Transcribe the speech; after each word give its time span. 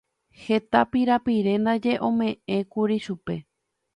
Heta 0.43 0.79
pirapire 0.91 1.53
ndaje 1.61 1.93
oñeme'ẽkuri 2.07 2.97
chupe. 3.05 3.35